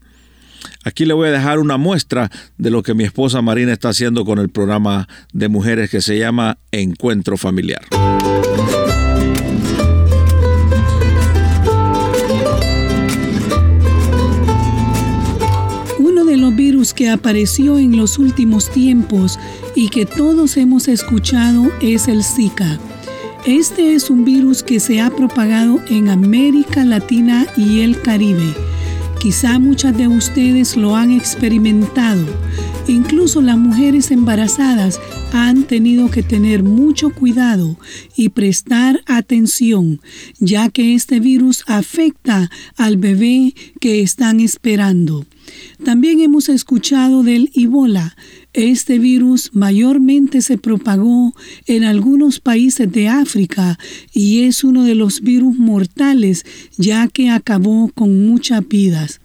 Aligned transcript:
Aquí 0.87 1.03
le 1.03 1.13
voy 1.13 1.27
a 1.27 1.31
dejar 1.31 1.59
una 1.59 1.75
muestra 1.75 2.31
de 2.57 2.71
lo 2.71 2.81
que 2.81 2.93
mi 2.93 3.03
esposa 3.03 3.41
Marina 3.41 3.73
está 3.73 3.89
haciendo 3.89 4.23
con 4.23 4.39
el 4.39 4.47
programa 4.47 5.09
de 5.33 5.49
mujeres 5.49 5.89
que 5.89 5.99
se 5.99 6.17
llama 6.17 6.59
Encuentro 6.71 7.35
Familiar. 7.35 7.81
Uno 15.99 16.23
de 16.23 16.37
los 16.37 16.55
virus 16.55 16.93
que 16.93 17.09
apareció 17.09 17.77
en 17.77 17.97
los 17.97 18.17
últimos 18.17 18.71
tiempos 18.71 19.37
y 19.75 19.89
que 19.89 20.05
todos 20.05 20.55
hemos 20.55 20.87
escuchado 20.87 21.69
es 21.81 22.07
el 22.07 22.23
Zika. 22.23 22.79
Este 23.45 23.93
es 23.93 24.09
un 24.09 24.23
virus 24.23 24.63
que 24.63 24.79
se 24.79 25.01
ha 25.01 25.09
propagado 25.09 25.81
en 25.89 26.07
América 26.07 26.85
Latina 26.85 27.45
y 27.57 27.81
el 27.81 28.01
Caribe 28.01 28.55
Quizá 29.27 29.59
muchas 29.59 29.97
de 29.97 30.07
ustedes 30.07 30.77
lo 30.77 30.95
han 30.95 31.11
experimentado. 31.11 32.25
Incluso 32.87 33.41
las 33.41 33.57
mujeres 33.57 34.11
embarazadas 34.11 35.01
han 35.33 35.63
tenido 35.63 36.09
que 36.09 36.23
tener 36.23 36.63
mucho 36.63 37.09
cuidado 37.09 37.77
y 38.15 38.29
prestar 38.29 39.01
atención, 39.05 39.99
ya 40.39 40.69
que 40.69 40.95
este 40.95 41.19
virus 41.19 41.65
afecta 41.67 42.49
al 42.77 42.95
bebé 42.95 43.53
que 43.81 44.01
están 44.01 44.39
esperando. 44.39 45.25
También 45.83 46.21
hemos 46.21 46.47
escuchado 46.47 47.23
del 47.23 47.51
Ebola. 47.53 48.15
Este 48.53 48.99
virus 48.99 49.51
mayormente 49.53 50.41
se 50.41 50.57
propagó 50.57 51.35
en 51.65 51.83
algunos 51.83 52.39
países 52.39 52.89
de 52.91 53.09
África 53.09 53.77
y 54.13 54.43
es 54.43 54.63
uno 54.63 54.83
de 54.83 54.95
los 54.95 55.21
virus 55.21 55.57
mortales 55.57 56.45
ya 56.77 57.07
que 57.07 57.29
acabó 57.29 57.91
con 57.93 58.25
muchas 58.27 58.65
vidas. 58.67 59.19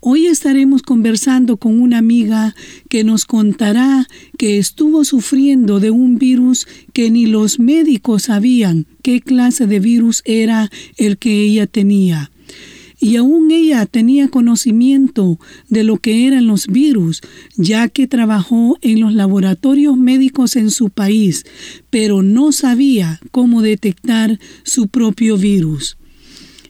Hoy 0.00 0.26
estaremos 0.26 0.82
conversando 0.82 1.56
con 1.56 1.80
una 1.80 1.98
amiga 1.98 2.54
que 2.88 3.02
nos 3.02 3.24
contará 3.24 4.06
que 4.36 4.58
estuvo 4.58 5.04
sufriendo 5.04 5.80
de 5.80 5.90
un 5.90 6.18
virus 6.18 6.68
que 6.92 7.10
ni 7.10 7.26
los 7.26 7.58
médicos 7.58 8.24
sabían 8.24 8.86
qué 9.02 9.20
clase 9.20 9.66
de 9.66 9.80
virus 9.80 10.22
era 10.24 10.70
el 10.98 11.18
que 11.18 11.42
ella 11.42 11.66
tenía 11.66 12.30
y 13.00 13.16
aún 13.16 13.50
ella 13.50 13.86
tenía 13.86 14.28
conocimiento 14.28 15.38
de 15.68 15.82
lo 15.82 15.98
que 15.98 16.26
eran 16.26 16.46
los 16.46 16.66
virus, 16.66 17.20
ya 17.56 17.88
que 17.88 18.06
trabajó 18.06 18.76
en 18.82 19.00
los 19.00 19.14
laboratorios 19.14 19.96
médicos 19.96 20.56
en 20.56 20.70
su 20.70 20.90
país, 20.90 21.44
pero 21.90 22.22
no 22.22 22.50
sabía 22.50 23.20
cómo 23.30 23.62
detectar 23.62 24.40
su 24.64 24.88
propio 24.88 25.36
virus. 25.36 25.96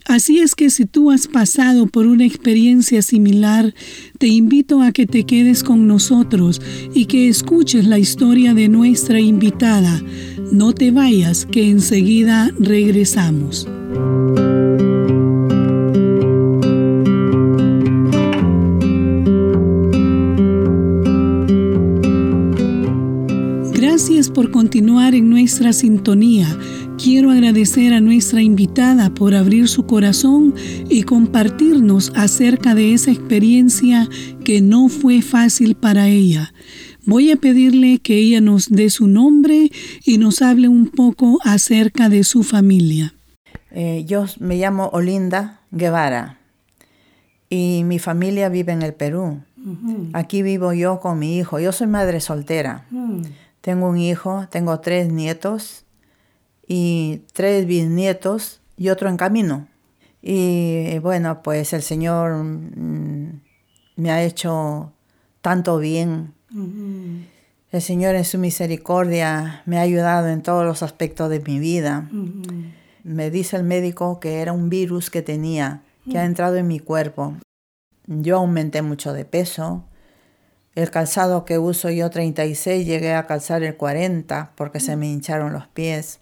Así 0.09 0.39
es 0.39 0.55
que 0.55 0.71
si 0.71 0.87
tú 0.87 1.11
has 1.11 1.27
pasado 1.27 1.87
por 1.87 2.07
una 2.07 2.25
experiencia 2.25 3.03
similar, 3.03 3.75
te 4.17 4.27
invito 4.27 4.81
a 4.81 4.91
que 4.91 5.05
te 5.07 5.25
quedes 5.25 5.63
con 5.63 5.87
nosotros 5.87 6.63
y 6.95 7.05
que 7.05 7.29
escuches 7.29 7.87
la 7.87 7.99
historia 7.99 8.55
de 8.55 8.71
nuestra 8.71 9.21
invitada. 9.21 10.03
No 10.51 10.73
te 10.73 10.93
vayas, 10.93 11.45
que 11.45 11.69
enseguida 11.69 12.51
regresamos. 12.59 13.69
Gracias 23.75 24.31
por 24.31 24.51
continuar 24.51 25.15
en 25.15 25.29
nuestra 25.29 25.75
sintonía. 25.75 26.49
Quiero 26.99 27.31
agradecer 27.31 27.95
a 27.95 28.01
nuestra 28.01 28.43
invitada 28.43 29.11
por 29.11 29.33
abrir 29.33 29.69
su 29.69 29.87
corazón 29.87 30.55
y 30.89 31.05
compartirnos 31.05 32.13
acerca 32.17 32.75
de 32.75 32.93
esa 32.93 33.13
experiencia 33.13 34.09
que 34.45 34.61
no 34.61 34.89
fue 34.89 35.23
fácil 35.23 35.77
para 35.77 36.09
ella. 36.09 36.53
Voy 37.07 37.31
a 37.31 37.37
pedirle 37.37 38.01
que 38.01 38.17
ella 38.17 38.41
nos 38.41 38.69
dé 38.69 38.91
su 38.91 39.07
nombre 39.07 39.71
y 40.05 40.19
nos 40.19 40.43
hable 40.43 40.67
un 40.67 40.89
poco 40.89 41.39
acerca 41.45 42.09
de 42.09 42.25
su 42.25 42.43
familia. 42.43 43.15
Eh, 43.71 44.05
yo 44.05 44.25
me 44.41 44.57
llamo 44.57 44.91
Olinda 44.93 45.61
Guevara 45.71 46.39
y 47.49 47.83
mi 47.85 48.01
familia 48.01 48.49
vive 48.49 48.73
en 48.73 48.83
el 48.83 48.93
Perú. 48.93 49.41
Aquí 50.15 50.43
vivo 50.43 50.73
yo 50.73 50.99
con 50.99 51.21
mi 51.21 51.39
hijo. 51.39 51.61
Yo 51.61 51.71
soy 51.71 51.87
madre 51.87 52.21
soltera. 52.21 52.87
Tengo 53.61 53.89
un 53.89 53.99
hijo, 53.99 54.47
tengo 54.51 54.81
tres 54.81 55.13
nietos 55.13 55.85
y 56.69 57.23
tres 57.33 57.67
bisnietos 57.67 58.61
y 58.77 58.91
otro 58.91 59.09
en 59.09 59.17
camino. 59.17 59.67
Y 60.23 60.99
bueno, 60.99 61.43
pues 61.43 61.73
el 61.73 61.83
Señor 61.83 62.35
mm, 62.35 63.41
me 63.97 64.11
ha 64.11 64.23
hecho 64.23 64.93
tanto 65.41 65.79
bien. 65.79 66.35
El 67.71 67.83
Señor 67.83 68.15
en 68.15 68.25
su 68.25 68.39
misericordia 68.39 69.63
me 69.65 69.79
ha 69.79 69.83
ayudado 69.83 70.29
en 70.29 70.43
todos 70.43 70.65
los 70.65 70.83
aspectos 70.83 71.31
de 71.31 71.41
mi 71.41 71.59
vida. 71.59 72.09
Me 73.03 73.31
dice 73.31 73.57
el 73.57 73.65
médico 73.65 74.21
que 74.21 74.41
era 74.41 74.53
un 74.53 74.69
virus 74.69 75.11
que 75.11 75.23
tenía, 75.23 75.83
que 76.11 76.19
ha 76.19 76.25
entrado 76.25 76.57
en 76.57 76.69
mi 76.69 76.81
cuerpo. 76.81 77.35
Yo 78.07 78.37
aumenté 78.37 78.83
mucho 78.83 79.13
de 79.13 79.25
peso, 79.25 79.85
el 80.75 80.91
calzado 80.91 81.45
que 81.45 81.59
uso 81.59 81.91
yo 81.91 82.09
36 82.09 82.87
llegué 82.87 83.15
a 83.15 83.27
calzar 83.27 83.63
el 83.63 83.77
40 83.77 84.53
porque 84.55 84.81
se 84.81 84.97
me 84.97 85.11
hincharon 85.11 85.53
los 85.53 85.67
pies. 85.67 86.21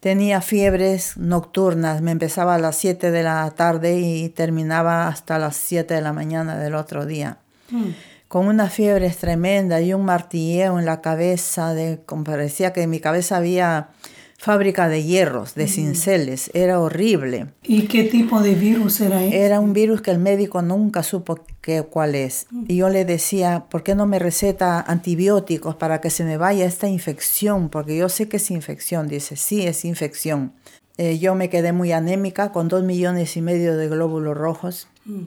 Tenía 0.00 0.40
fiebres 0.40 1.18
nocturnas, 1.18 2.00
me 2.00 2.10
empezaba 2.10 2.54
a 2.54 2.58
las 2.58 2.76
7 2.76 3.10
de 3.10 3.22
la 3.22 3.50
tarde 3.50 3.98
y 3.98 4.30
terminaba 4.30 5.08
hasta 5.08 5.38
las 5.38 5.56
7 5.56 5.92
de 5.92 6.00
la 6.00 6.14
mañana 6.14 6.58
del 6.58 6.74
otro 6.74 7.04
día. 7.04 7.36
Mm. 7.70 7.90
Con 8.26 8.46
una 8.46 8.70
fiebre 8.70 9.10
tremenda 9.10 9.80
y 9.82 9.92
un 9.92 10.06
martilleo 10.06 10.78
en 10.78 10.86
la 10.86 11.02
cabeza, 11.02 11.74
de, 11.74 11.98
parecía 12.24 12.72
que 12.72 12.86
mi 12.86 13.00
cabeza 13.00 13.36
había 13.36 13.88
fábrica 14.40 14.88
de 14.88 15.04
hierros, 15.04 15.54
de 15.54 15.68
cinceles, 15.68 16.50
era 16.54 16.80
horrible. 16.80 17.48
¿Y 17.62 17.82
qué 17.88 18.04
tipo 18.04 18.40
de 18.40 18.54
virus 18.54 19.02
era 19.02 19.22
ese? 19.22 19.44
Era 19.44 19.60
un 19.60 19.74
virus 19.74 20.00
que 20.00 20.10
el 20.10 20.18
médico 20.18 20.62
nunca 20.62 21.02
supo 21.02 21.40
qué, 21.60 21.82
cuál 21.82 22.14
es. 22.14 22.46
Y 22.66 22.76
yo 22.76 22.88
le 22.88 23.04
decía, 23.04 23.66
¿por 23.68 23.82
qué 23.82 23.94
no 23.94 24.06
me 24.06 24.18
receta 24.18 24.80
antibióticos 24.80 25.76
para 25.76 26.00
que 26.00 26.08
se 26.08 26.24
me 26.24 26.38
vaya 26.38 26.64
esta 26.64 26.88
infección? 26.88 27.68
Porque 27.68 27.98
yo 27.98 28.08
sé 28.08 28.30
que 28.30 28.38
es 28.38 28.50
infección. 28.50 29.08
Dice, 29.08 29.36
sí, 29.36 29.66
es 29.66 29.84
infección. 29.84 30.54
Eh, 30.96 31.18
yo 31.18 31.34
me 31.34 31.50
quedé 31.50 31.72
muy 31.72 31.92
anémica, 31.92 32.50
con 32.50 32.68
dos 32.68 32.82
millones 32.82 33.36
y 33.36 33.42
medio 33.42 33.76
de 33.76 33.88
glóbulos 33.88 34.38
rojos. 34.38 34.88
Mm. 35.04 35.24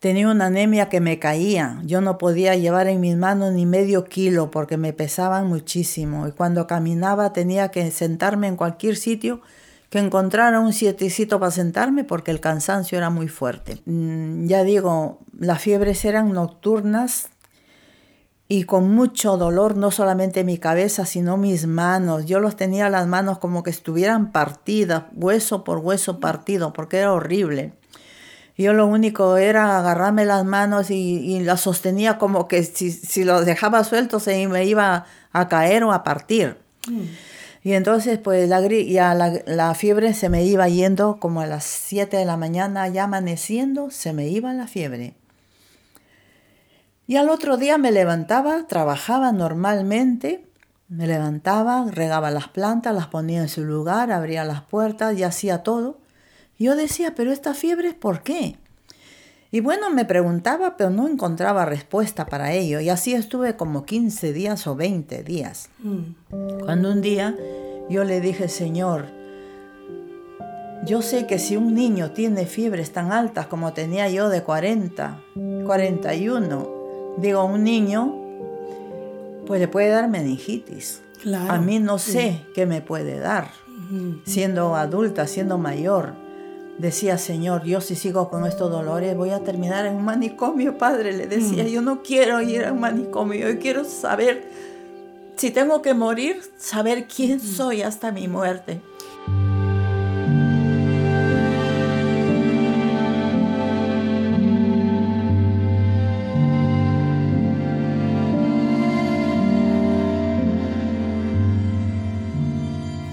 Tenía 0.00 0.28
una 0.28 0.46
anemia 0.46 0.88
que 0.88 1.00
me 1.00 1.18
caía. 1.18 1.80
Yo 1.84 2.00
no 2.00 2.18
podía 2.18 2.56
llevar 2.56 2.88
en 2.88 3.00
mis 3.00 3.16
manos 3.16 3.52
ni 3.52 3.64
medio 3.64 4.04
kilo 4.04 4.50
porque 4.50 4.76
me 4.76 4.92
pesaban 4.92 5.46
muchísimo. 5.46 6.28
Y 6.28 6.32
cuando 6.32 6.66
caminaba 6.66 7.32
tenía 7.32 7.70
que 7.70 7.90
sentarme 7.90 8.48
en 8.48 8.56
cualquier 8.56 8.96
sitio 8.96 9.40
que 9.94 10.00
encontrara 10.00 10.60
un 10.60 10.72
sietecito 10.72 11.38
para 11.38 11.52
sentarme 11.52 12.04
porque 12.04 12.32
el 12.32 12.40
cansancio 12.40 12.98
era 12.98 13.10
muy 13.10 13.28
fuerte. 13.28 13.80
Mm, 13.86 14.46
ya 14.46 14.64
digo, 14.64 15.20
las 15.38 15.62
fiebres 15.62 16.04
eran 16.04 16.32
nocturnas 16.32 17.30
y 18.46 18.64
con 18.64 18.90
mucho 18.94 19.36
dolor, 19.36 19.76
no 19.76 19.90
solamente 19.90 20.44
mi 20.44 20.58
cabeza, 20.58 21.06
sino 21.06 21.36
mis 21.36 21.66
manos. 21.66 22.26
Yo 22.26 22.40
los 22.40 22.56
tenía 22.56 22.90
las 22.90 23.06
manos 23.06 23.38
como 23.38 23.62
que 23.62 23.70
estuvieran 23.70 24.32
partidas, 24.32 25.04
hueso 25.14 25.64
por 25.64 25.78
hueso 25.78 26.20
partido, 26.20 26.72
porque 26.72 26.98
era 26.98 27.12
horrible. 27.12 27.72
Yo 28.56 28.72
lo 28.72 28.86
único 28.86 29.36
era 29.36 29.78
agarrarme 29.78 30.24
las 30.24 30.44
manos 30.44 30.90
y, 30.90 31.40
las 31.40 31.62
sostenía 31.62 32.18
como 32.18 32.46
que 32.46 32.62
si, 32.62 32.92
si 32.92 33.24
los 33.24 33.44
dejaba 33.46 33.82
sueltos 33.82 34.22
se 34.24 34.46
me 34.46 34.64
iba 34.64 35.06
a 35.32 35.48
caer 35.48 35.82
o 35.84 35.92
a 35.92 36.04
partir. 36.04 36.56
Mm. 36.88 37.02
Y 37.64 37.72
entonces 37.72 38.18
pues 38.18 38.48
la, 38.48 38.60
ya 38.68 39.14
la, 39.14 39.32
la, 39.46 39.74
fiebre 39.74 40.14
se 40.14 40.28
me 40.28 40.44
iba 40.44 40.68
yendo 40.68 41.18
como 41.18 41.40
a 41.40 41.46
las 41.46 41.64
7 41.64 42.16
de 42.16 42.24
la 42.26 42.36
mañana, 42.36 42.86
ya 42.88 43.04
amaneciendo, 43.04 43.90
se 43.90 44.12
me 44.12 44.28
iba 44.28 44.52
la 44.52 44.68
fiebre. 44.68 45.14
Y 47.06 47.16
al 47.16 47.28
otro 47.28 47.56
día 47.56 47.76
me 47.78 47.90
levantaba, 47.90 48.66
trabajaba 48.66 49.32
normalmente, 49.32 50.46
Me 50.88 51.06
levantaba, 51.06 51.86
regaba 51.90 52.30
las 52.30 52.48
plantas, 52.48 52.94
las 52.94 53.06
ponía 53.08 53.40
en 53.40 53.48
su 53.48 53.64
lugar, 53.64 54.12
abría 54.12 54.44
las 54.44 54.60
puertas 54.60 55.18
y 55.18 55.22
hacía 55.22 55.62
todo. 55.62 55.98
Yo 56.58 56.76
decía, 56.76 57.14
pero 57.14 57.32
esta 57.32 57.54
fiebre 57.54 57.94
por 57.94 58.22
qué? 58.22 58.56
Y 59.50 59.60
bueno, 59.60 59.88
me 59.90 60.04
preguntaba, 60.04 60.76
pero 60.76 60.90
no 60.90 61.06
encontraba 61.06 61.64
respuesta 61.64 62.26
para 62.26 62.52
ello. 62.52 62.80
Y 62.80 62.88
así 62.88 63.14
estuve 63.14 63.54
como 63.54 63.84
15 63.84 64.32
días 64.32 64.66
o 64.66 64.74
20 64.74 65.22
días. 65.22 65.68
Cuando 66.64 66.90
un 66.90 67.00
día 67.00 67.36
yo 67.88 68.02
le 68.02 68.20
dije, 68.20 68.48
Señor, 68.48 69.06
yo 70.84 71.02
sé 71.02 71.26
que 71.26 71.38
si 71.38 71.56
un 71.56 71.74
niño 71.74 72.10
tiene 72.10 72.46
fiebres 72.46 72.92
tan 72.92 73.12
altas 73.12 73.46
como 73.46 73.72
tenía 73.72 74.08
yo 74.08 74.28
de 74.28 74.42
40, 74.42 75.20
41, 75.64 76.68
digo, 77.18 77.44
un 77.44 77.62
niño, 77.64 78.12
pues 79.46 79.60
le 79.60 79.68
puede 79.68 79.88
dar 79.88 80.08
meningitis. 80.08 81.00
A 81.48 81.58
mí 81.58 81.78
no 81.78 81.98
sé 81.98 82.40
qué 82.54 82.66
me 82.66 82.82
puede 82.82 83.18
dar, 83.18 83.50
siendo 84.26 84.74
adulta, 84.74 85.26
siendo 85.26 85.58
mayor. 85.58 86.23
Decía, 86.78 87.18
Señor, 87.18 87.64
yo 87.64 87.80
si 87.80 87.94
sigo 87.94 88.28
con 88.28 88.46
estos 88.46 88.70
dolores 88.70 89.16
voy 89.16 89.30
a 89.30 89.40
terminar 89.40 89.86
en 89.86 89.94
un 89.94 90.04
manicomio, 90.04 90.76
Padre. 90.76 91.12
Le 91.12 91.26
decía, 91.26 91.66
yo 91.68 91.80
no 91.80 92.02
quiero 92.02 92.42
ir 92.42 92.64
a 92.64 92.72
un 92.72 92.80
manicomio, 92.80 93.48
yo 93.48 93.58
quiero 93.60 93.84
saber, 93.84 94.50
si 95.36 95.50
tengo 95.50 95.82
que 95.82 95.94
morir, 95.94 96.42
saber 96.56 97.06
quién 97.06 97.40
soy 97.40 97.82
hasta 97.82 98.10
mi 98.10 98.26
muerte. 98.26 98.80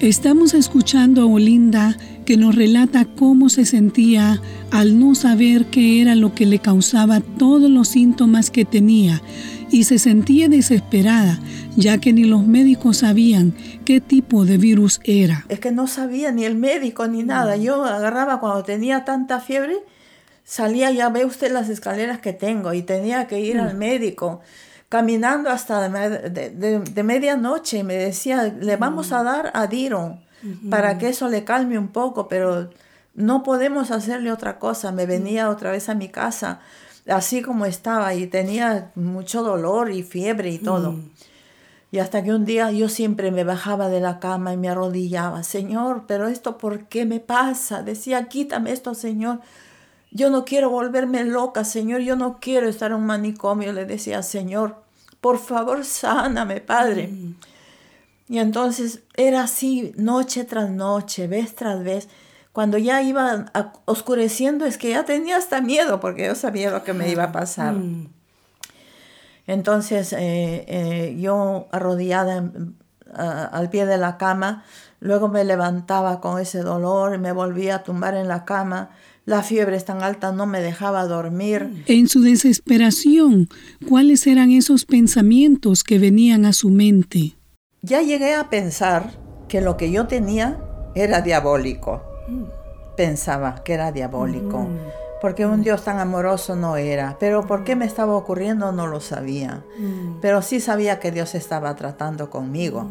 Estamos 0.02 0.56
escuchando 0.56 1.22
a 1.22 1.26
Olinda 1.28 1.96
que 2.26 2.38
nos 2.38 2.56
relata 2.56 3.06
cómo 3.06 3.50
se 3.50 3.66
sentía 3.66 4.42
al 4.72 5.00
no 5.00 5.16
saber 5.16 5.66
qué 5.66 6.02
era 6.02 6.16
lo 6.16 6.34
que 6.34 6.46
le 6.46 6.60
causaba 6.60 7.22
todos 7.22 7.70
los 7.70 7.90
síntomas 7.90 8.52
que 8.52 8.66
tenía 8.66 9.22
y 9.72 9.86
se 9.86 10.00
sentía 10.00 10.50
desesperada 10.50 11.40
ya 11.76 12.00
que 12.00 12.14
ni 12.14 12.26
los 12.26 12.46
médicos 12.46 12.98
sabían 12.98 13.54
qué 13.86 14.02
tipo 14.02 14.46
de 14.46 14.58
virus 14.58 15.00
era. 15.04 15.46
Es 15.50 15.60
que 15.60 15.72
no 15.72 15.88
sabía 15.88 16.32
ni 16.32 16.46
el 16.46 16.56
médico 16.56 17.08
ni 17.08 17.24
nada. 17.24 17.56
Yo 17.56 17.84
agarraba 17.86 18.40
cuando 18.40 18.64
tenía 18.64 19.06
tanta 19.06 19.40
fiebre, 19.40 19.78
salía, 20.44 20.92
ya 20.92 21.10
ve 21.10 21.26
usted 21.26 21.52
las 21.52 21.70
escaleras 21.70 22.20
que 22.20 22.34
tengo 22.34 22.74
y 22.74 22.82
tenía 22.82 23.28
que 23.28 23.40
ir 23.40 23.60
al 23.60 23.76
médico 23.76 24.42
caminando 24.90 25.50
hasta 25.50 25.88
de, 25.88 27.04
medianoche 27.04 27.78
y 27.78 27.84
me 27.84 27.96
decía, 27.96 28.44
le 28.44 28.76
vamos 28.76 29.14
a 29.14 29.24
dar 29.24 29.52
a 29.54 29.68
Diro 29.68 30.20
para 30.70 30.98
que 30.98 31.10
eso 31.10 31.28
le 31.28 31.44
calme 31.44 31.78
un 31.78 31.90
poco, 31.90 32.28
pero 32.28 32.70
no 33.14 33.44
podemos 33.44 33.92
hacerle 33.92 34.32
otra 34.32 34.60
cosa. 34.60 34.92
Me 34.92 35.06
venía 35.06 35.50
otra 35.50 35.72
vez 35.72 35.90
a 35.90 35.96
mi 35.96 36.10
casa 36.10 36.60
así 37.08 37.42
como 37.42 37.66
estaba 37.66 38.14
y 38.14 38.28
tenía 38.28 38.92
mucho 38.96 39.44
dolor 39.44 39.92
y 39.92 40.04
fiebre 40.04 40.52
y 40.52 40.60
todo. 40.60 40.96
Y 41.92 42.00
hasta 42.00 42.24
que 42.24 42.34
un 42.34 42.46
día 42.46 42.72
yo 42.72 42.88
siempre 42.88 43.32
me 43.32 43.44
bajaba 43.44 43.90
de 43.90 44.00
la 44.00 44.20
cama 44.20 44.54
y 44.54 44.58
me 44.58 44.70
arrodillaba, 44.70 45.44
Señor, 45.44 46.06
pero 46.08 46.28
esto 46.28 46.58
¿por 46.58 46.86
qué 46.86 47.06
me 47.06 47.20
pasa? 47.20 47.84
Decía, 47.84 48.30
quítame 48.30 48.72
esto, 48.72 48.94
Señor. 48.94 49.42
Yo 50.12 50.30
no 50.30 50.46
quiero 50.46 50.70
volverme 50.70 51.24
loca, 51.24 51.64
Señor, 51.64 52.02
yo 52.02 52.16
no 52.16 52.40
quiero 52.40 52.68
estar 52.68 52.92
en 52.92 52.98
un 52.98 53.06
manicomio, 53.06 53.74
le 53.74 53.86
decía, 53.86 54.24
Señor, 54.24 54.76
por 55.22 55.38
favor, 55.38 55.84
sáname, 55.86 56.62
Padre. 56.62 57.08
Mm. 57.08 57.36
Y 58.32 58.40
entonces 58.40 59.02
era 59.18 59.44
así, 59.44 59.92
noche 59.98 60.46
tras 60.46 60.70
noche, 60.70 61.28
vez 61.28 61.54
tras 61.54 61.84
vez. 61.84 62.08
Cuando 62.54 62.78
ya 62.78 63.02
iba 63.02 63.52
oscureciendo, 63.84 64.64
es 64.64 64.78
que 64.78 64.92
ya 64.92 65.04
tenía 65.04 65.36
hasta 65.36 65.60
miedo, 65.60 66.00
porque 66.00 66.28
yo 66.28 66.36
sabía 66.36 66.72
lo 66.72 66.86
que 66.86 66.94
me 66.94 67.12
iba 67.12 67.26
a 67.26 67.32
pasar. 67.34 67.74
Mm. 67.74 68.08
Entonces, 69.48 70.14
eh, 70.14 70.64
eh, 70.70 71.18
yo 71.20 71.68
arrodillada 71.74 72.50
al 73.14 73.70
pie 73.70 73.86
de 73.86 73.98
la 73.98 74.16
cama, 74.18 74.64
luego 75.02 75.28
me 75.28 75.44
levantaba 75.44 76.22
con 76.22 76.40
ese 76.40 76.60
dolor 76.60 77.14
y 77.14 77.18
me 77.18 77.34
volvía 77.34 77.76
a 77.76 77.84
tumbar 77.84 78.16
en 78.16 78.30
la 78.30 78.46
cama 78.46 78.92
la 79.26 79.44
fiebre 79.44 79.76
es 79.76 79.86
tan 79.86 80.02
alta, 80.02 80.32
no 80.32 80.48
me 80.48 80.62
dejaba 80.62 81.06
dormir. 81.06 81.84
En 81.86 82.08
su 82.08 82.22
desesperación, 82.22 83.50
¿cuáles 83.88 84.26
eran 84.26 84.52
esos 84.52 84.86
pensamientos 84.86 85.84
que 85.84 86.00
venían 86.00 86.46
a 86.46 86.54
su 86.54 86.70
mente? 86.70 87.36
Ya 87.84 88.04
llegué 88.04 88.36
a 88.36 88.50
pensar 88.50 89.10
que 89.48 89.60
lo 89.60 89.76
que 89.76 89.92
yo 89.92 90.06
tenía 90.06 90.60
era 90.94 91.22
diabólico. 91.22 92.04
Pensaba 92.96 93.64
que 93.64 93.74
era 93.74 93.92
diabólico. 93.92 94.60
Mm. 94.60 94.78
Porque 95.20 95.48
un 95.48 95.64
Dios 95.64 95.84
tan 95.84 96.00
amoroso 96.00 96.56
no 96.56 96.78
era. 96.78 97.18
Pero 97.20 97.48
por 97.48 97.64
qué 97.64 97.76
me 97.76 97.86
estaba 97.86 98.14
ocurriendo 98.14 98.72
no 98.72 98.86
lo 98.86 99.00
sabía. 99.00 99.64
Mm. 99.80 100.20
Pero 100.22 100.44
sí 100.44 100.60
sabía 100.60 101.00
que 101.00 101.12
Dios 101.12 101.34
estaba 101.34 101.76
tratando 101.76 102.30
conmigo. 102.30 102.88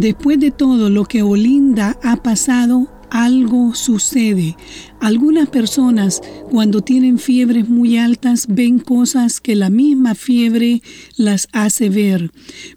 Después 0.00 0.40
de 0.40 0.50
todo 0.50 0.88
lo 0.88 1.04
que 1.04 1.22
Olinda 1.22 1.98
ha 2.02 2.16
pasado, 2.16 2.88
algo 3.10 3.74
sucede. 3.74 4.56
Algunas 4.98 5.50
personas 5.50 6.22
cuando 6.50 6.80
tienen 6.80 7.18
fiebres 7.18 7.68
muy 7.68 7.98
altas 7.98 8.46
ven 8.48 8.78
cosas 8.78 9.42
que 9.42 9.54
la 9.54 9.68
misma 9.68 10.14
fiebre 10.14 10.80
las 11.18 11.48
hace 11.52 11.90
ver. 11.90 12.30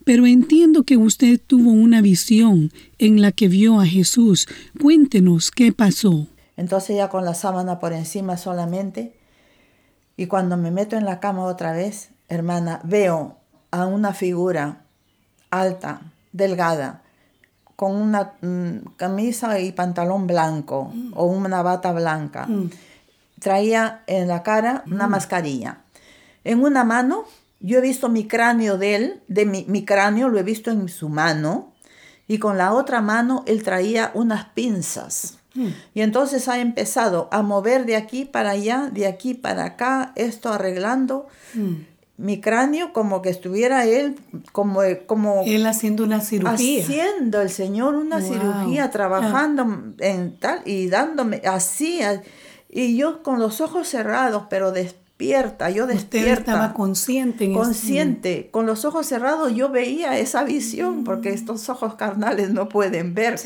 Pero 0.03 0.25
entiendo 0.25 0.83
que 0.83 0.97
usted 0.97 1.39
tuvo 1.39 1.71
una 1.71 2.01
visión 2.01 2.73
en 2.99 3.21
la 3.21 3.31
que 3.31 3.47
vio 3.47 3.79
a 3.79 3.85
Jesús. 3.85 4.45
Cuéntenos 4.81 5.49
qué 5.49 5.71
pasó. 5.71 6.27
Entonces 6.57 6.97
ya 6.97 7.07
con 7.07 7.23
la 7.23 7.35
sábana 7.35 7.79
por 7.79 7.93
encima 7.93 8.35
solamente. 8.35 9.17
Y 10.17 10.25
cuando 10.25 10.57
me 10.57 10.71
meto 10.71 10.97
en 10.97 11.05
la 11.05 11.21
cama 11.21 11.45
otra 11.45 11.71
vez, 11.71 12.09
hermana, 12.27 12.81
veo 12.83 13.37
a 13.71 13.85
una 13.85 14.13
figura 14.13 14.83
alta, 15.51 16.11
delgada, 16.33 17.02
con 17.83 17.97
una 17.97 18.35
mm, 18.39 18.95
camisa 18.95 19.59
y 19.59 19.73
pantalón 19.73 20.25
blanco 20.25 20.89
mm. 20.93 21.11
o 21.17 21.25
una 21.25 21.61
bata 21.63 21.91
blanca. 21.91 22.45
Mm. 22.47 22.69
Traía 23.41 24.03
en 24.07 24.29
la 24.29 24.41
cara 24.41 24.85
una 24.87 25.09
mascarilla. 25.09 25.79
En 26.45 26.63
una 26.63 26.85
mano, 26.85 27.25
yo 27.59 27.79
he 27.79 27.81
visto 27.81 28.07
mi 28.07 28.25
cráneo 28.25 28.77
de 28.77 28.95
él, 28.95 29.21
de 29.27 29.45
mi, 29.45 29.65
mi 29.67 29.83
cráneo 29.83 30.29
lo 30.29 30.39
he 30.39 30.43
visto 30.43 30.71
en 30.71 30.87
su 30.87 31.09
mano, 31.09 31.73
y 32.25 32.37
con 32.37 32.57
la 32.57 32.71
otra 32.71 33.01
mano 33.01 33.43
él 33.47 33.63
traía 33.63 34.11
unas 34.13 34.45
pinzas. 34.45 35.39
Y 35.93 36.01
entonces 36.01 36.47
ha 36.47 36.59
empezado 36.59 37.27
a 37.33 37.41
mover 37.41 37.85
de 37.85 37.97
aquí 37.97 38.23
para 38.23 38.51
allá, 38.51 38.89
de 38.93 39.07
aquí 39.07 39.33
para 39.33 39.65
acá, 39.65 40.13
esto 40.15 40.53
arreglando 40.53 41.27
mi 42.15 42.39
cráneo 42.39 42.93
como 42.93 43.21
que 43.21 43.29
estuviera 43.29 43.85
él 43.85 44.15
como 44.51 44.81
como 45.07 45.43
él 45.45 45.65
haciendo 45.65 46.03
una 46.03 46.21
cirugía. 46.21 46.83
haciendo 46.83 47.41
el 47.41 47.49
señor 47.49 47.95
una 47.95 48.21
cirugía 48.21 48.91
trabajando 48.91 49.93
en 49.99 50.37
tal 50.37 50.61
y 50.65 50.89
dándome 50.89 51.41
así 51.45 52.01
y 52.69 52.95
yo 52.95 53.23
con 53.23 53.39
los 53.39 53.61
ojos 53.61 53.87
cerrados 53.87 54.43
pero 54.49 54.71
después 54.71 55.02
despierta, 55.17 55.69
yo 55.69 55.85
despierta. 55.87 56.51
estaba 56.51 56.73
consciente. 56.73 57.45
En 57.45 57.53
consciente, 57.53 58.49
con 58.51 58.65
los 58.65 58.83
ojos 58.83 59.05
cerrados 59.05 59.53
yo 59.53 59.69
veía 59.69 60.17
esa 60.17 60.43
visión, 60.43 61.03
porque 61.03 61.29
mm. 61.29 61.33
estos 61.33 61.69
ojos 61.69 61.95
carnales 61.95 62.49
no 62.49 62.67
pueden 62.67 63.13
ver. 63.13 63.39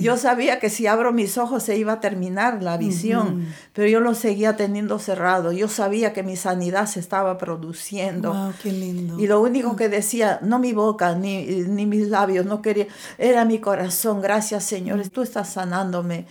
Yo 0.00 0.16
sabía 0.16 0.58
que 0.58 0.70
si 0.70 0.86
abro 0.86 1.12
mis 1.12 1.38
ojos 1.38 1.62
se 1.62 1.76
iba 1.76 1.94
a 1.94 2.00
terminar 2.00 2.62
la 2.62 2.76
visión, 2.76 3.46
pero 3.72 3.88
yo 3.88 4.00
lo 4.00 4.14
seguía 4.14 4.56
teniendo 4.56 4.98
cerrado. 4.98 5.52
Yo 5.52 5.68
sabía 5.68 6.12
que 6.12 6.22
mi 6.22 6.36
sanidad 6.36 6.86
se 6.86 7.00
estaba 7.00 7.38
produciendo. 7.38 8.52
qué 8.62 8.72
lindo. 8.72 9.18
Y 9.18 9.26
lo 9.26 9.40
único 9.40 9.74
que 9.74 9.88
decía, 9.88 10.38
no 10.42 10.58
mi 10.58 10.72
boca 10.72 11.14
ni, 11.14 11.44
ni 11.46 11.86
mis 11.86 12.08
labios, 12.08 12.46
no 12.46 12.62
quería, 12.62 12.86
era 13.18 13.44
mi 13.44 13.58
corazón. 13.58 14.20
Gracias 14.20 14.64
Señor, 14.64 15.08
tú 15.08 15.22
estás 15.22 15.52
sanándome 15.52 16.26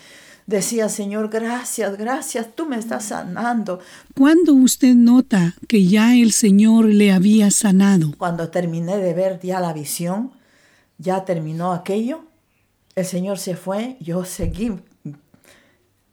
decía, 0.45 0.89
Señor, 0.89 1.29
gracias, 1.29 1.97
gracias, 1.97 2.55
tú 2.55 2.65
me 2.65 2.77
estás 2.77 3.05
sanando. 3.05 3.79
¿Cuándo 4.15 4.53
usted 4.53 4.95
nota 4.95 5.55
que 5.67 5.85
ya 5.85 6.15
el 6.15 6.31
Señor 6.31 6.85
le 6.85 7.11
había 7.11 7.51
sanado? 7.51 8.13
Cuando 8.17 8.49
terminé 8.49 8.97
de 8.97 9.13
ver 9.13 9.39
ya 9.41 9.59
la 9.59 9.73
visión, 9.73 10.31
ya 10.97 11.25
terminó 11.25 11.73
aquello, 11.73 12.25
el 12.95 13.05
Señor 13.05 13.39
se 13.39 13.55
fue, 13.55 13.97
yo 13.99 14.23
seguí 14.23 14.73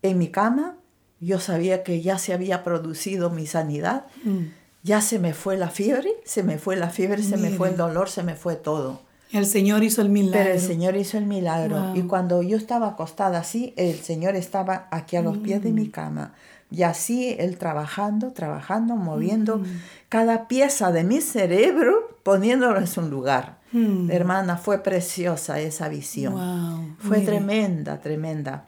en 0.02 0.18
mi 0.18 0.28
cama, 0.28 0.76
yo 1.20 1.38
sabía 1.38 1.84
que 1.84 2.02
ya 2.02 2.18
se 2.18 2.32
había 2.32 2.64
producido 2.64 3.30
mi 3.30 3.46
sanidad, 3.46 4.06
mm. 4.24 4.46
ya 4.82 5.00
se 5.00 5.20
me 5.20 5.34
fue 5.34 5.56
la 5.56 5.68
fiebre, 5.68 6.10
se 6.24 6.42
me 6.42 6.58
fue 6.58 6.74
la 6.74 6.90
fiebre, 6.90 7.22
se 7.22 7.36
me 7.36 7.50
fue 7.50 7.68
el 7.68 7.76
dolor, 7.76 8.08
se 8.08 8.24
me 8.24 8.34
fue 8.34 8.56
todo. 8.56 9.02
El 9.32 9.46
Señor 9.46 9.82
hizo 9.82 10.02
el 10.02 10.10
milagro. 10.10 10.38
Pero 10.38 10.54
el 10.54 10.60
Señor 10.60 10.96
hizo 10.96 11.16
el 11.16 11.24
milagro. 11.24 11.92
Y 11.94 12.02
cuando 12.02 12.42
yo 12.42 12.56
estaba 12.56 12.88
acostada 12.88 13.38
así, 13.38 13.72
el 13.76 13.98
Señor 13.98 14.36
estaba 14.36 14.88
aquí 14.90 15.16
a 15.16 15.22
los 15.22 15.38
pies 15.38 15.62
de 15.62 15.72
mi 15.72 15.86
mm. 15.86 15.90
cama. 15.90 16.34
Y 16.70 16.82
así 16.82 17.34
Él 17.38 17.56
trabajando, 17.56 18.32
trabajando, 18.32 18.94
moviendo 18.96 19.58
mm. 19.58 19.64
cada 20.10 20.48
pieza 20.48 20.92
de 20.92 21.04
mi 21.04 21.22
cerebro, 21.22 22.18
poniéndolo 22.22 22.78
en 22.78 22.86
su 22.86 23.00
lugar. 23.02 23.58
Mm. 23.72 24.10
Hermana, 24.10 24.58
fue 24.58 24.82
preciosa 24.82 25.60
esa 25.60 25.88
visión. 25.88 26.96
Fue 26.98 27.20
tremenda, 27.20 28.00
tremenda. 28.00 28.66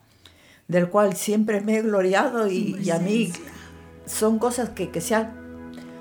Del 0.67 0.89
cual 0.89 1.15
siempre 1.15 1.61
me 1.61 1.77
he 1.77 1.83
gloriado 1.83 2.49
y, 2.49 2.91
a 2.91 2.99
mí 2.99 3.31
son 4.07 4.39
cosas 4.39 4.71
que, 4.71 4.91
que 4.91 5.03
se, 5.03 5.15
ha, 5.15 5.35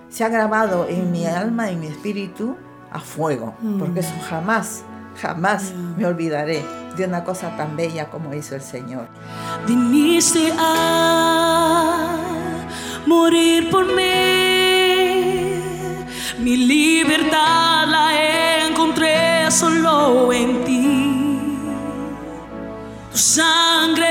se 0.10 0.24
ha 0.24 0.30
grabado 0.30 0.88
en 0.88 1.12
mi 1.12 1.26
alma, 1.26 1.70
en 1.70 1.82
mi 1.82 1.88
espíritu 1.88 2.56
a 2.94 3.00
fuego, 3.00 3.56
porque 3.80 4.02
eso 4.02 4.14
mm. 4.16 4.22
jamás, 4.30 4.84
jamás 5.20 5.74
me 5.98 6.06
olvidaré 6.06 6.64
de 6.96 7.06
una 7.06 7.24
cosa 7.24 7.58
tan 7.58 7.76
bella 7.76 8.10
como 8.10 8.34
hizo 8.34 8.56
el 8.56 8.62
Señor. 8.62 9.08
Viniste 9.68 10.54
a 10.58 12.18
morir 13.08 13.70
por 13.72 13.88
mí, 13.88 14.04
mi 16.40 16.58
libertad 16.58 17.88
la 17.88 18.68
encontré 18.68 19.50
solo 19.50 20.32
en 20.32 20.64
ti, 20.64 21.58
tu 23.12 23.18
sangre 23.18 24.08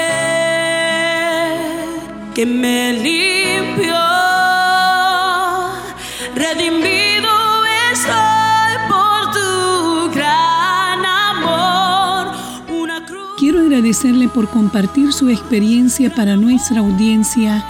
que 2.35 2.47
me 2.47 2.93
limpió, 2.95 3.22
agradecerle 13.93 14.29
por 14.29 14.49
compartir 14.49 15.13
su 15.13 15.29
experiencia 15.29 16.15
para 16.15 16.35
nuestra 16.35 16.81
audiencia 16.81 17.63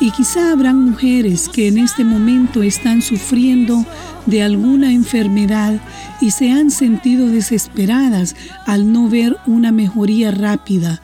y 0.00 0.10
quizá 0.10 0.50
habrán 0.50 0.84
mujeres 0.84 1.48
que 1.48 1.68
en 1.68 1.78
este 1.78 2.02
momento 2.02 2.64
están 2.64 3.00
sufriendo 3.00 3.86
de 4.26 4.42
alguna 4.42 4.92
enfermedad 4.92 5.80
y 6.20 6.32
se 6.32 6.50
han 6.50 6.72
sentido 6.72 7.28
desesperadas 7.28 8.34
al 8.66 8.92
no 8.92 9.08
ver 9.08 9.36
una 9.46 9.70
mejoría 9.70 10.32
rápida. 10.32 11.00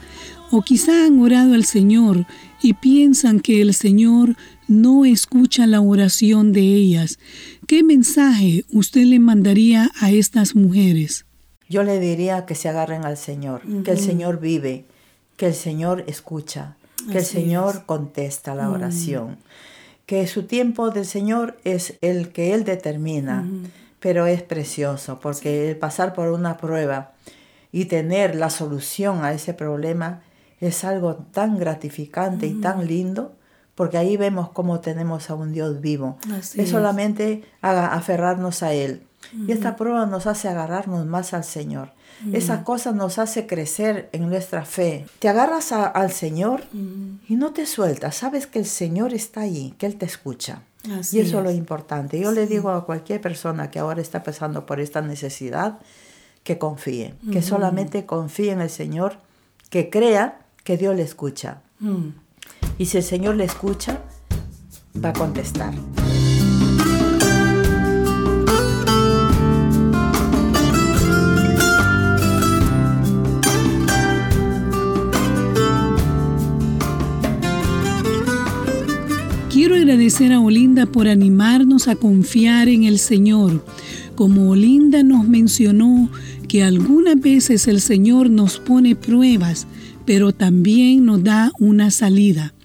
O 0.51 0.61
quizá 0.61 1.05
han 1.05 1.19
orado 1.19 1.53
al 1.53 1.63
Señor 1.63 2.25
y 2.61 2.73
piensan 2.73 3.39
que 3.39 3.61
el 3.61 3.73
Señor 3.73 4.35
no 4.67 5.05
escucha 5.05 5.67
la 5.67 5.79
oración 5.79 6.51
de 6.51 6.75
ellas. 6.75 7.17
¿Qué 7.65 7.81
mensaje 7.81 8.65
usted 8.73 9.05
le 9.05 9.19
mandaría 9.19 9.89
a 10.01 10.11
estas 10.11 10.53
mujeres? 10.53 11.25
Yo 11.67 11.83
le 11.83 11.99
diría 11.99 12.45
que 12.45 12.55
se 12.55 12.69
agarren 12.69 13.05
al 13.05 13.17
Señor, 13.17 13.61
que 13.83 13.91
el 13.91 13.99
Señor 13.99 14.39
vive, 14.39 14.85
que 15.37 15.47
el 15.47 15.55
Señor 15.55 16.03
escucha, 16.07 16.75
que 17.11 17.19
el 17.19 17.25
Señor 17.25 17.85
contesta 17.85 18.55
la 18.55 18.69
oración, 18.69 19.37
que 20.05 20.27
su 20.27 20.43
tiempo 20.43 20.91
del 20.91 21.05
Señor 21.05 21.57
es 21.63 21.95
el 22.01 22.29
que 22.29 22.53
Él 22.53 22.63
determina, 22.63 23.47
pero 23.99 24.27
es 24.27 24.43
precioso 24.43 25.19
porque 25.19 25.71
el 25.71 25.77
pasar 25.77 26.13
por 26.13 26.29
una 26.29 26.57
prueba 26.57 27.13
y 27.71 27.85
tener 27.85 28.35
la 28.35 28.49
solución 28.49 29.23
a 29.23 29.33
ese 29.33 29.53
problema 29.53 30.21
es 30.59 30.83
algo 30.83 31.15
tan 31.15 31.57
gratificante 31.57 32.47
y 32.47 32.53
tan 32.53 32.87
lindo 32.87 33.35
porque 33.75 33.97
ahí 33.97 34.15
vemos 34.15 34.49
cómo 34.49 34.79
tenemos 34.79 35.29
a 35.29 35.35
un 35.35 35.51
Dios 35.51 35.81
vivo. 35.81 36.17
es 36.55 36.69
solamente 36.69 37.43
aferrarnos 37.61 38.63
a 38.63 38.73
Él. 38.73 39.01
Y 39.47 39.51
esta 39.51 39.75
prueba 39.75 40.05
nos 40.05 40.27
hace 40.27 40.47
agarrarnos 40.47 41.05
más 41.05 41.33
al 41.33 41.43
Señor. 41.43 41.91
Esa 42.31 42.63
cosa 42.63 42.91
nos 42.91 43.19
hace 43.19 43.45
crecer 43.45 44.09
en 44.13 44.29
nuestra 44.29 44.63
fe. 44.65 45.05
Te 45.19 45.27
agarras 45.29 45.71
al 45.71 46.11
Señor 46.11 46.63
y 47.27 47.35
no 47.35 47.51
te 47.51 47.65
sueltas. 47.65 48.15
Sabes 48.15 48.47
que 48.47 48.59
el 48.59 48.65
Señor 48.65 49.13
está 49.13 49.41
ahí, 49.41 49.73
que 49.77 49.85
Él 49.85 49.95
te 49.97 50.05
escucha. 50.05 50.61
y 50.85 51.19
eso 51.19 51.39
es. 51.39 51.43
lo 51.43 51.51
importante. 51.51 52.19
Yo 52.19 52.31
le 52.31 52.47
digo 52.47 52.69
a 52.69 52.85
cualquier 52.85 53.19
persona 53.19 53.69
que 53.71 53.79
ahora 53.79 54.01
está 54.01 54.23
pasando 54.23 54.65
por 54.65 54.79
esta 54.79 55.01
necesidad, 55.01 55.79
que 56.43 56.57
confíe, 56.57 57.15
que 57.31 57.41
solamente 57.41 58.05
confíe 58.05 58.51
en 58.51 58.61
el 58.61 58.69
Señor, 58.69 59.17
que 59.69 59.89
crea 59.89 60.39
que 60.63 60.77
Dios 60.77 60.95
le 60.95 61.01
escucha. 61.03 61.61
Y 62.77 62.85
si 62.85 62.97
el 62.97 63.03
Señor 63.03 63.35
le 63.35 63.45
escucha, 63.45 63.99
va 65.03 65.09
a 65.09 65.13
contestar. 65.13 65.73
Agradecer 79.85 80.33
a 80.33 80.39
Olinda 80.39 80.87
por 80.87 81.07
animarnos 81.07 81.87
a 81.87 81.95
confiar 81.95 82.69
en 82.69 82.85
el 82.85 82.97
Señor. 82.97 83.63
Como 84.15 84.49
Olinda 84.49 85.03
nos 85.03 85.27
mencionó 85.27 86.09
que 86.47 86.63
algunas 86.63 87.21
veces 87.21 87.67
el 87.67 87.79
Señor 87.79 88.31
nos 88.31 88.57
pone 88.57 88.95
pruebas, 88.95 89.67
pero 90.03 90.31
también 90.31 91.05
nos 91.05 91.23
da 91.23 91.51
una 91.59 91.91
salida. 91.91 92.55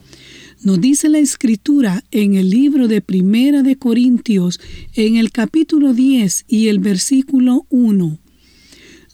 Nos 0.62 0.81
dice 0.81 1.11
la 1.11 1.19
escritura 1.19 2.05
en 2.11 2.37
el 2.37 2.49
libro 2.49 2.89
de 2.89 3.03
Primera 3.03 3.62
de 3.62 3.77
Corintios, 3.77 4.59
en 4.95 5.17
el 5.17 5.31
capítulo 5.31 5.93
10 5.93 6.47
y 6.49 6.69
el 6.69 6.79
versículo 6.79 7.67
1. 7.69 8.19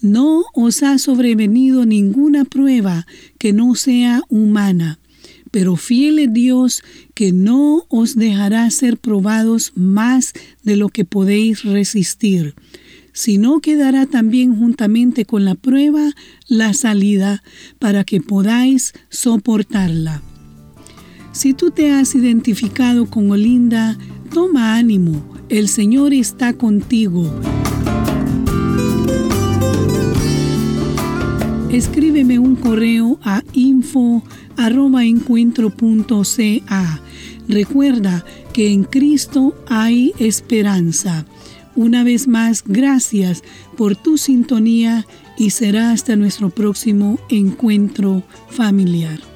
No 0.01 0.45
os 0.55 0.85
ha 0.85 0.97
sobrevenido 0.99 1.85
ninguna 1.85 2.45
prueba 2.45 3.05
que 3.37 3.53
no 3.53 3.75
sea 3.75 4.23
humana 4.29 5.01
pero 5.51 5.77
fiel 5.77 6.19
es 6.19 6.33
Dios 6.33 6.83
que 7.15 7.33
no 7.33 7.87
os 7.89 8.17
dejará 8.17 8.71
ser 8.71 8.97
probados 8.97 9.73
más 9.75 10.33
de 10.63 10.77
lo 10.77 10.89
que 10.89 11.05
podéis 11.05 11.65
resistir, 11.65 12.55
sino 13.13 13.61
que 13.61 13.77
dará 13.77 14.07
también 14.07 14.57
juntamente 14.57 15.25
con 15.25 15.45
la 15.45 15.55
prueba 15.55 16.11
la 16.49 16.75
salida 16.75 17.43
para 17.79 18.05
que 18.05 18.21
podáis 18.21 18.93
soportarla. 19.09 20.23
Si 21.33 21.53
tú 21.53 21.71
te 21.71 21.91
has 21.91 22.15
identificado 22.15 23.07
con 23.11 23.31
Olinda, 23.31 23.99
toma 24.33 24.77
ánimo, 24.77 25.23
el 25.49 25.69
Señor 25.69 26.15
está 26.15 26.55
contigo. 26.55 27.31
Escríbeme 31.77 32.39
un 32.39 32.57
correo 32.57 33.19
a 33.23 33.43
info 33.53 34.23
Recuerda 37.49 38.25
que 38.55 38.73
en 38.73 38.85
Cristo 38.85 39.55
hay 39.69 40.15
esperanza. 40.19 41.27
Una 41.75 42.03
vez 42.03 42.29
más, 42.29 42.65
gracias 42.67 43.43
por 43.77 43.95
tu 43.95 44.17
sintonía 44.17 45.07
y 45.37 45.51
será 45.51 45.91
hasta 45.91 46.17
nuestro 46.17 46.49
próximo 46.49 47.19
encuentro 47.29 48.23
familiar. 48.49 49.36